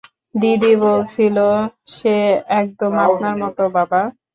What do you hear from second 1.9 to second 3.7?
সে একদম আপনার মতো,